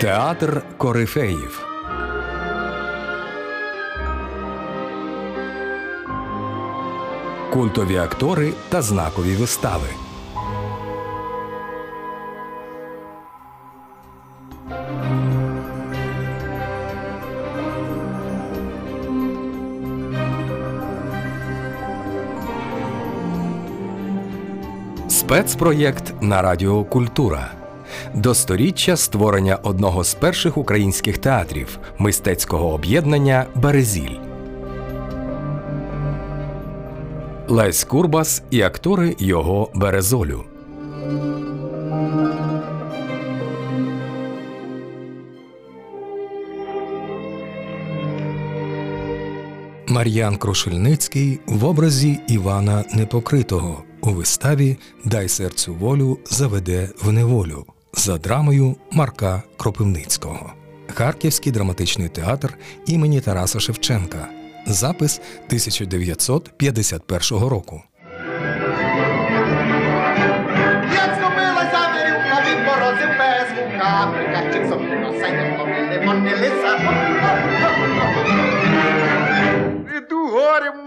Театр 0.00 0.62
корифеїв. 0.76 1.66
Культові 7.52 7.96
актори 7.96 8.52
та 8.68 8.82
знакові 8.82 9.34
вистави. 9.34 9.88
Спецпроєкт 25.08 26.14
на 26.20 26.42
Радіо 26.42 26.84
Культура. 26.84 27.59
До 28.14 28.34
сторіччя 28.34 28.96
створення 28.96 29.56
одного 29.56 30.04
з 30.04 30.14
перших 30.14 30.56
українських 30.56 31.18
театрів 31.18 31.78
мистецького 31.98 32.72
об'єднання 32.72 33.46
Березіль. 33.54 34.16
Лесь 37.48 37.84
Курбас 37.84 38.42
і 38.50 38.62
актори 38.62 39.16
його 39.18 39.70
Березолю. 39.74 40.44
Мар'ян 49.88 50.36
Крушельницький 50.36 51.40
в 51.46 51.64
образі 51.64 52.20
Івана 52.28 52.84
Непокритого 52.94 53.84
у 54.00 54.10
виставі 54.10 54.76
Дай 55.04 55.28
серцю 55.28 55.74
волю 55.74 56.18
заведе 56.24 56.90
в 57.02 57.12
неволю 57.12 57.66
за 58.00 58.18
драмою 58.18 58.76
Марка 58.90 59.42
Кропивницького. 59.56 60.52
Харківський 60.94 61.52
драматичний 61.52 62.08
театр 62.08 62.58
імені 62.86 63.20
Тараса 63.20 63.60
Шевченка. 63.60 64.28
Запис 64.66 65.20
1951 65.46 67.48
року. 67.48 67.82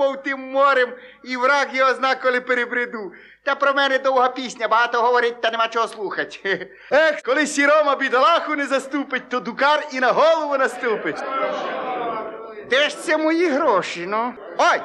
Мов 0.04 0.23
тим 0.23 0.40
морем, 0.40 0.94
і 1.23 1.38
враг 1.38 1.68
його 1.73 1.94
зна, 1.94 2.16
коли 2.16 2.42
перебреду. 2.42 3.14
Та 3.44 3.56
про 3.56 3.73
мене 3.73 4.00
довга 4.00 4.30
пісня, 4.30 4.68
багато 4.68 5.02
говорить, 5.02 5.42
та 5.42 5.52
нема 5.52 5.68
чого 5.68 5.88
слухать. 5.88 6.42
Ех, 6.92 7.22
коли 7.22 7.48
сірома 7.48 7.95
бідолаху 7.95 8.56
не 8.56 8.66
заступить, 8.68 9.30
то 9.30 9.40
дукар 9.40 9.88
і 9.92 10.00
на 10.00 10.12
голову 10.12 10.58
наступить. 10.58 11.18
Де 12.70 12.90
ж 12.90 13.00
це 13.00 13.18
мої 13.18 13.48
гроші, 13.48 14.06
ну? 14.08 14.34
Ой! 14.58 14.82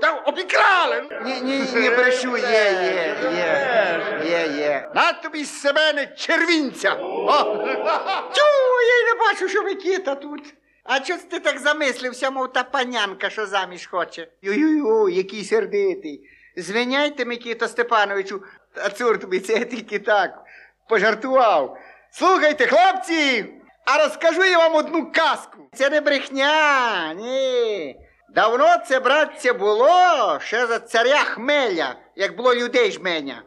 Та 0.00 0.12
обікрали! 0.12 1.04
Ні, 1.24 1.40
ні, 1.40 1.80
не 1.80 1.90
брешу, 1.90 2.36
є, 2.36 2.46
є, 2.46 3.16
є, 3.22 4.00
є, 4.24 4.56
є. 4.56 4.90
На 4.94 5.12
тобі 5.12 5.44
з 5.44 5.60
себе 5.60 6.06
червінця! 6.16 6.92
О! 6.92 7.42
Тю, 8.34 8.44
я 8.88 9.00
й 9.00 9.04
не 9.04 9.20
бачу, 9.20 9.48
що 9.48 9.62
Микита 9.62 10.14
тут. 10.14 10.54
А 10.84 11.00
чого 11.00 11.20
ти 11.30 11.40
так 11.40 11.58
замислився, 11.58 12.30
мов 12.30 12.52
та 12.52 12.64
панянка, 12.64 13.30
що 13.30 13.46
заміж 13.46 13.86
хоче? 13.86 14.28
Ой-ой-ой, 14.44 15.14
який 15.14 15.44
сердитий. 15.44 16.28
Звиняйте, 16.56 17.24
Микита 17.24 17.68
Степановичу, 17.68 18.42
а 18.76 18.88
цур 18.88 19.18
тобі, 19.18 19.40
це 19.40 19.52
я 19.52 19.64
тільки 19.64 19.98
так 19.98 20.44
пожартував. 20.88 21.78
Слухайте, 22.10 22.66
хлопці, 22.66 23.46
а 23.84 23.98
розкажу 23.98 24.44
я 24.44 24.58
вам 24.58 24.74
одну 24.74 25.12
казку. 25.12 25.58
Це 25.74 25.90
не 25.90 26.00
брехня, 26.00 27.14
ні. 27.14 27.96
Давно 28.34 28.68
це, 28.86 29.00
братця, 29.00 29.54
було 29.54 30.38
ще 30.40 30.66
за 30.66 30.78
царя 30.78 31.18
Хмеля, 31.18 31.96
як 32.16 32.36
було 32.36 32.54
людей 32.54 32.92
жменя. 32.92 33.42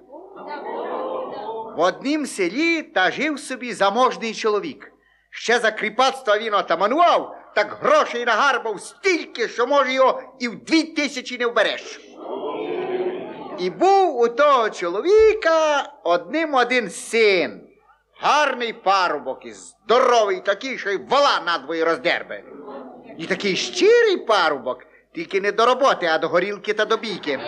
В 1.78 1.80
однім 1.80 2.26
селі 2.26 2.84
та 2.84 3.12
жив 3.12 3.40
собі 3.40 3.74
заможний 3.74 4.34
чоловік. 4.34 4.92
Ще 5.30 5.60
за 5.60 5.72
кріпацтва 5.72 6.38
він 6.38 6.54
отаманував, 6.54 7.36
так 7.56 7.78
грошей 7.82 8.26
нагарбав 8.26 8.82
стільки, 8.82 9.48
що 9.48 9.68
може 9.68 9.94
його 9.94 10.22
і 10.40 10.48
в 10.48 10.64
дві 10.64 10.84
тисячі 10.84 11.38
не 11.38 11.46
вбереш. 11.46 12.00
І 13.60 13.70
був 13.70 14.20
у 14.20 14.28
того 14.28 14.70
чоловіка 14.70 15.90
одним 16.04 16.54
один 16.56 16.90
син. 16.90 17.62
Гарний 18.20 18.74
парубок 18.74 19.46
і 19.46 19.54
здоровий 19.54 20.40
такий, 20.40 20.78
що 20.78 20.90
й 20.90 20.98
вола 20.98 21.42
надвоє 21.46 21.86
роздербе. 21.86 22.44
І 23.18 23.26
такий 23.26 23.56
щирий 23.56 24.18
парубок, 24.18 24.84
тільки 25.16 25.42
не 25.42 25.52
до 25.52 25.66
роботи, 25.66 26.06
а 26.06 26.18
до 26.18 26.28
горілки 26.28 26.74
та 26.74 26.86
до 26.86 26.98
бійки. 26.98 27.40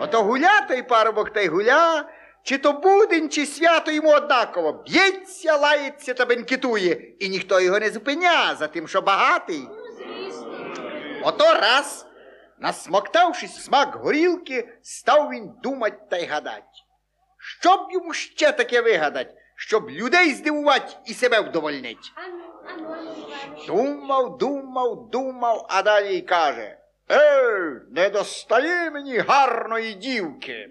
Ото 0.00 0.22
гуля 0.22 0.60
той 0.68 0.82
парубок 0.82 1.30
та 1.30 1.40
й 1.40 1.48
гуля, 1.48 2.04
чи 2.44 2.58
то 2.58 2.72
будень, 2.72 3.28
чи 3.28 3.46
свято 3.46 3.90
йому 3.90 4.10
однаково. 4.10 4.72
Б'ється, 4.72 5.56
лається 5.56 6.14
та 6.14 6.26
бенкетує, 6.26 6.92
і 7.18 7.28
ніхто 7.28 7.60
його 7.60 7.78
не 7.78 7.90
зупиня 7.90 8.54
за 8.54 8.66
тим, 8.66 8.88
що 8.88 9.02
багатий. 9.02 9.68
Ото 11.22 11.54
раз, 11.54 12.06
насмоктавшись 12.58 13.64
смак 13.64 13.94
горілки, 13.94 14.68
став 14.82 15.30
він 15.30 15.52
думать 15.62 16.08
та 16.10 16.16
й 16.16 16.26
гадать. 16.26 16.84
Що 17.38 17.76
б 17.76 17.92
йому 17.92 18.12
ще 18.12 18.52
таке 18.52 18.80
вигадать, 18.80 19.34
щоб 19.56 19.90
людей 19.90 20.34
здивувати 20.34 20.92
і 21.06 21.14
себе 21.14 21.40
вдовольнить? 21.40 22.12
Думав, 23.66 24.38
думав, 24.38 25.10
думав, 25.10 25.66
а 25.68 25.82
далі 25.82 26.16
й 26.16 26.22
каже: 26.22 26.78
Ей, 27.10 27.70
не 27.90 28.10
достає 28.10 28.90
мені 28.90 29.18
гарної 29.18 29.94
дівки. 29.94 30.70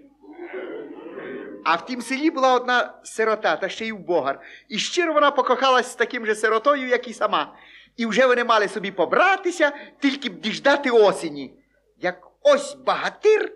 А 1.64 1.74
в 1.76 1.86
тім 1.86 2.02
селі 2.02 2.30
була 2.30 2.54
одна 2.54 2.94
сирота, 3.04 3.56
та 3.56 3.68
ще 3.68 3.86
й 3.86 3.90
убогар. 3.90 4.40
І 4.68 4.78
щиро 4.78 5.12
вона 5.12 5.30
покохалась 5.30 5.92
з 5.92 5.94
таким 5.94 6.26
же 6.26 6.34
сиротою, 6.34 6.88
як 6.88 7.08
і 7.08 7.12
сама. 7.14 7.54
І 7.96 8.06
вже 8.06 8.26
вони 8.26 8.44
мали 8.44 8.68
собі 8.68 8.90
побратися, 8.90 9.72
тільки 10.00 10.28
б 10.28 10.40
діждати 10.40 10.90
осені. 10.90 11.54
Як 12.00 12.28
ось 12.42 12.74
багатир 12.74 13.52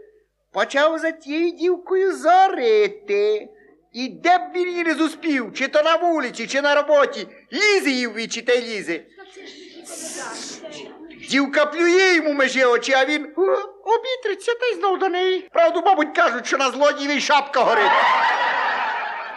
почав 0.52 0.98
за 0.98 1.10
тією 1.10 1.50
дівкою 1.50 2.16
зорити. 2.16 3.48
І 3.92 4.08
де 4.08 4.38
б 4.38 4.42
він 4.54 4.68
її 4.68 4.84
не 4.84 4.94
зуспів, 4.94 5.52
чи 5.54 5.68
то 5.68 5.82
на 5.82 5.96
вулиці, 5.96 6.46
чи 6.46 6.62
на 6.62 6.74
роботі, 6.74 7.28
лізе 7.52 7.90
її 7.90 8.06
в 8.06 8.14
вічі 8.14 8.42
та 8.42 8.52
й 8.52 8.60
лізе. 8.62 9.04
Йому 11.28 12.32
межі 12.32 12.64
очі, 12.64 12.92
а 12.92 13.04
він 13.04 13.32
«О, 13.36 13.42
обітриться 13.84 14.54
та 14.54 14.66
й 14.66 14.74
знов 14.74 14.98
до 14.98 15.08
неї. 15.08 15.48
Правду, 15.52 15.82
мабуть, 15.86 16.16
кажуть, 16.16 16.46
що 16.46 16.58
на 16.58 16.70
злодієвій 16.70 17.20
шапка 17.20 17.60
горить. 17.60 17.90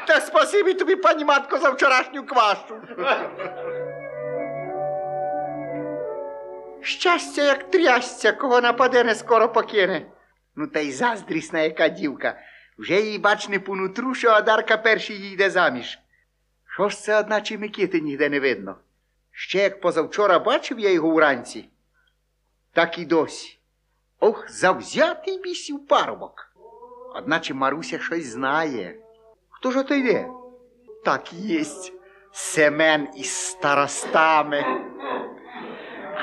Та 0.08 0.22
спасибі 0.22 0.74
тобі, 0.74 0.96
пані 0.96 1.26
матко, 1.26 1.58
за 1.58 1.70
вчорашню 1.70 2.26
квашу. 2.26 2.76
Щастя, 6.82 7.44
як 7.44 7.72
трясця, 7.72 8.32
кого 8.32 8.62
нападе, 8.62 9.04
не 9.04 9.16
скоро 9.16 9.50
покине. 9.50 10.06
Ну, 10.56 10.68
та 10.68 10.80
й 10.80 10.92
заздрісна 10.92 11.60
яка 11.60 11.88
дівка. 11.88 12.40
Вже 12.78 13.02
їй, 13.02 13.20
бач, 13.20 13.50
не 13.50 13.60
по 13.60 13.76
нутру, 13.76 14.16
що 14.16 14.30
Адарка 14.30 14.78
перший 14.78 15.16
їй 15.16 15.34
йде 15.34 15.50
заміж. 15.50 16.00
Що 16.74 16.90
ж 16.90 16.98
це, 16.98 17.20
одначе, 17.20 17.58
Микити 17.58 18.02
ніде 18.02 18.30
не 18.30 18.40
видно? 18.40 18.76
Ще 19.32 19.60
як 19.60 19.82
позавчора 19.82 20.40
бачив 20.40 20.80
я 20.80 20.92
його 20.92 21.12
вранці, 21.12 21.70
так 22.74 23.00
і 23.00 23.06
досі. 23.06 23.60
Ох, 24.20 24.50
завзятий 24.50 25.38
бісів 25.38 25.88
парубок. 25.88 26.52
Одначе 27.16 27.54
Маруся 27.54 28.00
щось 28.00 28.26
знає. 28.26 28.96
Хто 29.50 29.72
ж 29.72 29.80
ото 29.80 29.96
йде? 29.96 30.28
Так 31.06 31.34
єсть. 31.34 31.94
Семен 32.34 33.08
із 33.16 33.32
старостами. 33.32 34.66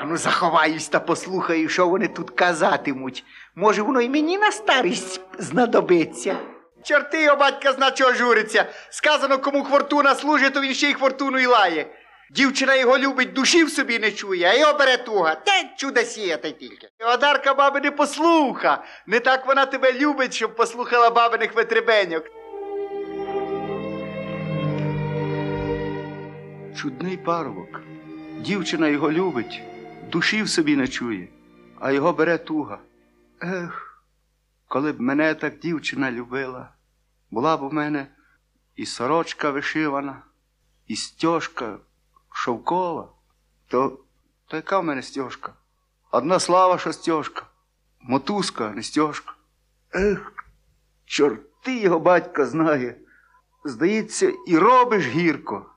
Ану, 0.01 0.17
заховаюсь 0.17 0.87
та 0.89 0.99
послухаю, 0.99 1.69
що 1.69 1.87
вони 1.87 2.07
тут 2.07 2.29
казатимуть. 2.29 3.25
Може, 3.55 3.81
воно 3.81 4.01
й 4.01 4.09
мені 4.09 4.37
на 4.37 4.51
старість 4.51 5.21
знадобиться. 5.39 6.37
Чорти 6.83 7.23
його 7.23 7.37
батька 7.37 7.73
зна 7.73 7.91
чого 7.91 8.13
журиться. 8.13 8.65
Сказано, 8.89 9.37
кому 9.37 9.63
хвортуна 9.63 10.15
служить, 10.15 10.53
то 10.53 10.61
він 10.61 10.73
ще 10.73 10.89
й 10.89 10.93
хвортуну 10.93 11.39
й 11.39 11.45
лає. 11.45 11.85
Дівчина 12.31 12.75
його 12.75 12.97
любить, 12.97 13.33
душі 13.33 13.63
в 13.63 13.69
собі 13.69 13.99
не 13.99 14.11
чує, 14.11 14.47
а 14.47 14.53
його 14.53 14.73
бере 14.73 14.97
туга. 14.97 15.35
Те 15.35 15.73
чудо 15.77 16.01
сіяти 16.01 16.51
тільки. 16.51 16.89
Одарка 17.13 17.53
баби 17.53 17.81
не 17.81 17.91
послуха. 17.91 18.83
Не 19.07 19.19
так 19.19 19.47
вона 19.47 19.65
тебе 19.65 19.93
любить, 19.93 20.33
щоб 20.33 20.55
послухала 20.55 21.09
бабиних 21.09 21.55
витребеньок. 21.55 22.23
Чудний 26.77 27.17
парубок. 27.17 27.81
Дівчина 28.39 28.87
його 28.87 29.11
любить, 29.11 29.61
душі 30.11 30.43
в 30.43 30.49
собі 30.49 30.75
не 30.75 30.87
чує, 30.87 31.27
а 31.79 31.91
його 31.91 32.13
бере 32.13 32.37
туга. 32.37 32.79
Ех, 33.43 34.03
коли 34.67 34.91
б 34.91 35.01
мене 35.01 35.33
так 35.33 35.59
дівчина 35.59 36.11
любила, 36.11 36.69
була 37.31 37.57
б 37.57 37.63
у 37.63 37.71
мене 37.71 38.07
і 38.75 38.85
сорочка 38.85 39.49
вишивана, 39.49 40.21
і 40.87 40.95
стежка 40.95 41.77
шовкова, 42.39 43.13
то, 43.67 43.99
то 44.47 44.55
яка 44.55 44.79
в 44.79 44.83
мене 44.83 45.01
стежка? 45.01 45.53
Одна 46.11 46.39
слава, 46.39 46.77
що 46.77 46.93
стежка, 46.93 47.45
мотузка, 47.99 48.69
не 48.69 48.83
стежка. 48.83 49.33
Ех, 49.93 50.33
чорти 51.05 51.79
його 51.79 51.99
батька 51.99 52.45
знає. 52.45 52.97
Здається, 53.65 54.33
і 54.47 54.57
робиш 54.57 55.07
гірко, 55.07 55.71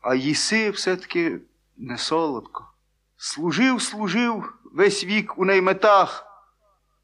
а 0.00 0.14
їси 0.14 0.70
все-таки 0.70 1.40
не 1.76 1.98
солодко. 1.98 2.70
Служив, 3.16 3.82
служив 3.82 4.52
весь 4.64 5.04
вік 5.04 5.38
у 5.38 5.44
найметах, 5.44 6.26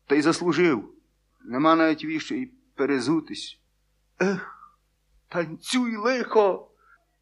та 0.07 0.15
й 0.15 0.23
заслужив. 0.23 0.95
Нема 1.45 1.75
навіть 1.75 2.05
віщо 2.05 2.35
і 2.35 2.47
перезутись. 2.75 3.61
Ех, 4.21 4.75
танцюй 5.29 5.97
лихо, 5.97 6.70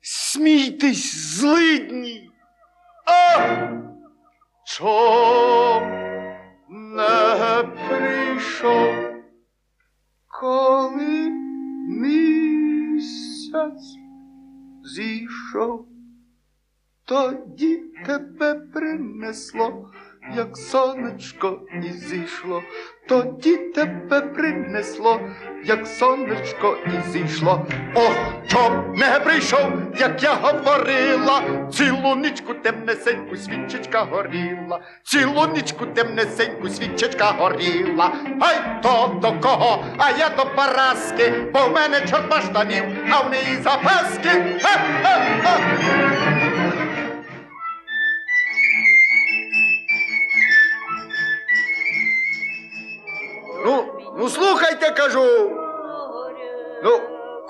смійтесь, 0.01 1.37
злидні. 1.39 2.31
А! 3.07 3.69
Чом 4.67 5.83
не 6.79 7.65
прийшов, 7.89 8.95
коли 10.41 11.31
місяць 11.89 12.99
зійшов, 14.85 15.87
тоді 17.05 17.77
тебе 18.07 18.55
принесло, 18.55 19.91
як 20.37 20.57
сонечко 20.57 21.61
і 21.83 21.93
зійшло, 21.93 22.63
тоді 23.09 23.57
тебе 23.57 24.21
принесло, 24.21 25.21
як 25.65 25.87
сонечко 25.87 26.77
і 26.87 27.11
зійшло. 27.11 27.67
Ох, 27.95 28.38
чом 28.49 28.95
не 28.95 29.21
прийшов, 29.21 29.73
як 29.99 30.23
я 30.23 30.35
говорила, 30.35 31.43
цілу 31.73 32.17
нічку 32.17 32.55
темнесеньку 32.55 33.37
свічечка 33.37 34.03
горіла, 34.03 34.81
цілу 35.05 35.47
нічку 35.55 35.87
темнесеньку 35.87 36.69
свічечка 36.69 37.25
горіла. 37.25 38.13
Ай 38.41 38.83
то 38.83 39.19
до 39.23 39.33
кого? 39.33 39.85
А 39.99 40.11
я 40.11 40.29
до 40.29 40.47
Параски, 40.47 41.33
бо 41.53 41.61
в 41.61 41.73
мене 41.73 42.01
чорт 42.01 42.45
штанів, 42.45 42.85
а 43.13 43.21
в 43.21 43.31
неї 43.31 43.59
запаски. 43.63 44.61
Ну, 53.65 53.85
ну 54.19 54.29
слухайте, 54.29 54.91
кажу. 54.91 55.68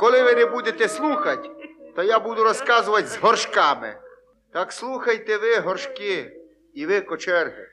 Коли 0.08 0.22
ви 0.22 0.34
не 0.34 0.46
будете 0.46 0.88
слухати, 0.88 1.50
то 1.96 2.02
я 2.02 2.20
буду 2.20 2.44
розказувати 2.44 3.06
з 3.06 3.16
горшками. 3.16 3.96
Так 4.52 4.72
слухайте 4.72 5.36
ви, 5.36 5.56
горшки, 5.56 6.32
і 6.74 6.86
ви 6.86 7.00
кочерги. 7.00 7.68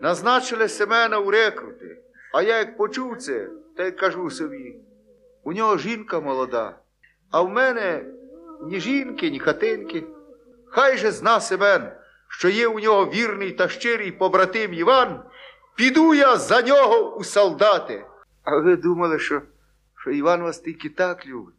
Назначили 0.00 0.68
Семена 0.68 1.18
у 1.18 1.30
рекрути, 1.30 2.02
а 2.32 2.42
я 2.42 2.58
як 2.58 2.76
почув 2.76 3.16
це, 3.16 3.48
та 3.76 3.84
й 3.84 3.90
кажу 3.90 4.30
собі. 4.30 4.76
У 5.44 5.52
нього 5.52 5.78
жінка 5.78 6.20
молода, 6.20 6.78
а 7.30 7.40
в 7.40 7.50
мене 7.50 8.04
ні 8.62 8.80
жінки, 8.80 9.30
ні 9.30 9.38
хатинки. 9.38 10.04
Хай 10.66 10.98
же 10.98 11.10
зна 11.10 11.40
Семен, 11.40 11.92
що 12.28 12.48
є 12.48 12.68
у 12.68 12.80
нього 12.80 13.06
вірний 13.06 13.52
та 13.52 13.68
щирий 13.68 14.12
побратим 14.12 14.74
Іван, 14.74 15.22
піду 15.76 16.14
я 16.14 16.36
за 16.36 16.62
нього 16.62 17.16
у 17.16 17.24
солдати. 17.24 18.04
А 18.44 18.56
ви 18.56 18.76
думали, 18.76 19.18
що, 19.18 19.42
що 20.00 20.10
Іван 20.10 20.42
вас 20.42 20.58
тільки 20.58 20.88
так 20.88 21.26
любить, 21.26 21.55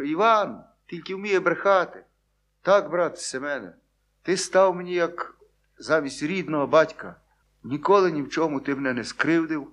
що 0.00 0.06
Іван 0.06 0.64
тільки 0.86 1.14
вміє 1.14 1.40
брехати. 1.40 2.04
Так, 2.62 2.90
брат 2.90 3.18
Семене, 3.18 3.74
ти 4.22 4.36
став 4.36 4.76
мені 4.76 4.94
як 4.94 5.36
замість 5.78 6.22
рідного 6.22 6.66
батька. 6.66 7.16
Ніколи 7.62 8.12
ні 8.12 8.22
в 8.22 8.28
чому 8.28 8.60
ти 8.60 8.74
мене 8.74 8.92
не 8.92 9.04
скривдив, 9.04 9.68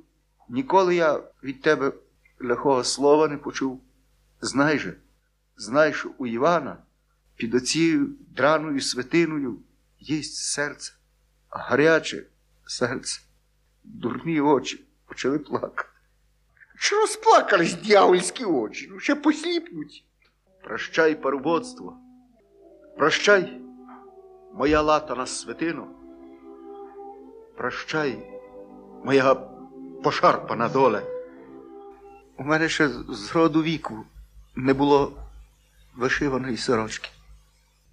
ніколи 0.50 0.96
я 0.96 1.24
від 1.44 1.62
тебе 1.62 1.92
лихого 2.40 2.84
слова 2.84 3.28
не 3.28 3.38
почув. 3.38 3.84
Знай 4.42 4.80
же, 4.80 4.98
знай, 5.58 5.94
що 5.94 6.12
у 6.18 6.28
Івана 6.28 6.78
під 7.36 7.56
оцією 7.56 8.10
драною 8.36 8.82
святиною 8.82 9.60
є 10.00 10.24
серце, 10.24 10.94
гаряче 11.50 12.24
серце, 12.66 13.22
дурні 13.84 14.42
очі 14.42 14.86
почали 15.06 15.40
плакати. 15.40 15.90
Що 16.80 16.96
розплакались 16.96 17.74
дьявольські 17.74 18.46
очі? 18.46 18.88
Ну, 18.92 19.00
ще 19.00 19.16
посліпнуть. 19.16 20.04
Прощай, 20.68 21.16
парубоцтво, 21.16 21.98
прощай, 22.98 23.62
моя 24.54 24.82
лата 24.82 25.16
на 25.16 25.26
святину. 25.26 25.88
Прощай, 27.56 28.20
моя 29.06 29.36
пошарпана 30.04 30.68
доле. 30.68 31.04
У 32.38 32.44
мене 32.44 32.70
ще 32.70 32.90
з 32.90 33.36
роду 33.36 33.64
віку 33.64 34.06
не 34.56 34.74
було 34.74 35.12
вишиваної 35.96 36.58
сорочки. 36.58 37.10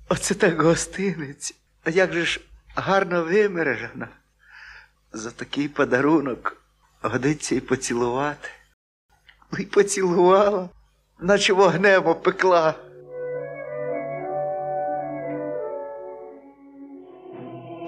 Оце 0.09 0.35
так 0.35 0.63
гостиниць. 0.63 1.55
А 1.85 1.91
як 1.91 2.13
же 2.13 2.25
ж 2.25 2.41
гарно 2.75 3.25
вимережена. 3.25 4.09
За 5.13 5.31
такий 5.31 5.69
подарунок 5.69 6.57
годиться 7.03 7.55
і 7.55 7.61
поцілувати. 7.61 8.49
Ну 9.53 9.59
і 9.59 9.67
поцілувала, 9.67 10.69
наче 11.19 11.53
вогнем 11.53 12.09
опекла. 12.09 12.75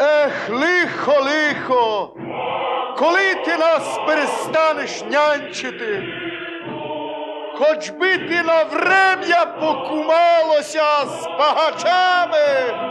Ех, 0.01 0.49
лихо, 0.49 1.13
лихо, 1.25 2.15
коли 2.99 3.35
ти 3.45 3.57
нас 3.57 4.01
перестанеш 4.07 5.03
нянчити, 5.11 6.03
хоч 7.59 7.91
би 7.91 8.19
ти 8.19 8.43
на 8.43 8.65
врем'я 8.65 9.47
покумалося 9.47 11.07
з 11.07 11.27
багачами. 11.39 12.87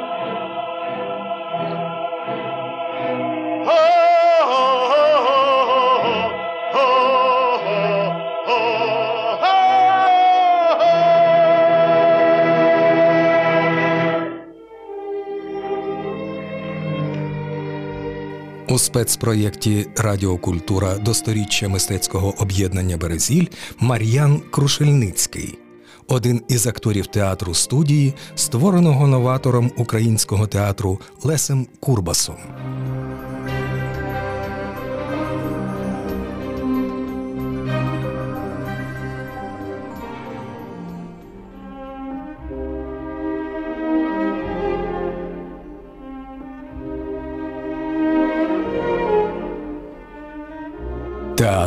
У 18.76 18.80
спецпроєкті 18.80 19.88
Радіокультура 19.98 20.98
до 20.98 21.14
сторіччя 21.14 21.70
мистецького 21.70 22.34
об'єднання 22.38 22.98
Березіль 22.98 23.46
Мар'ян 23.80 24.42
Крушельницький, 24.52 25.60
один 26.08 26.42
із 26.48 26.68
акторів 26.68 27.08
театру 27.08 27.54
студії, 27.54 28.14
створеного 28.36 29.08
новатором 29.08 29.72
українського 29.78 30.48
театру 30.48 31.00
Лесем 31.24 31.68
Курбасом. 31.80 32.36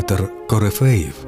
Театр 0.09 0.47
Корифеїв 0.47 1.28